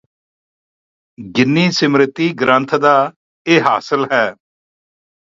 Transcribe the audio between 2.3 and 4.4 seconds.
ਗ੍ਰੰਥ ਦਾ ਇਹ ਹਾਸਲ ਹੈ